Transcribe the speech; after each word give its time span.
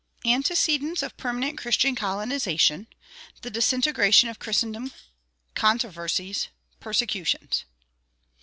ANTECEDENTS 0.25 1.03
OF 1.03 1.15
PERMANENT 1.15 1.59
CHRISTIAN 1.59 1.93
COLONIZATION 1.95 2.87
THE 3.43 3.51
DISINTEGRATION 3.51 4.29
OF 4.29 4.39
CHRISTENDOM 4.39 4.91
CONTROVERSIES 5.53 6.47
PERSECUTIONS. 6.79 7.65